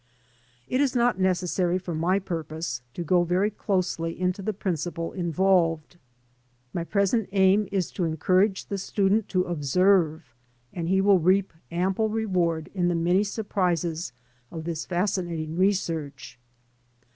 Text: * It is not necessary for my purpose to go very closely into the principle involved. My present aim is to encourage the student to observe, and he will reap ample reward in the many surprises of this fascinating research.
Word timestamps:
* 0.39 0.45
It 0.67 0.81
is 0.81 0.95
not 0.95 1.19
necessary 1.19 1.77
for 1.77 1.93
my 1.93 2.17
purpose 2.17 2.81
to 2.95 3.03
go 3.03 3.21
very 3.23 3.51
closely 3.51 4.19
into 4.19 4.41
the 4.41 4.51
principle 4.51 5.13
involved. 5.13 5.97
My 6.73 6.83
present 6.83 7.29
aim 7.33 7.67
is 7.71 7.91
to 7.91 8.05
encourage 8.05 8.65
the 8.65 8.79
student 8.79 9.29
to 9.29 9.43
observe, 9.43 10.33
and 10.73 10.89
he 10.89 11.01
will 11.01 11.19
reap 11.19 11.53
ample 11.69 12.09
reward 12.09 12.71
in 12.73 12.87
the 12.87 12.95
many 12.95 13.23
surprises 13.23 14.11
of 14.49 14.63
this 14.63 14.87
fascinating 14.87 15.55
research. 15.55 16.39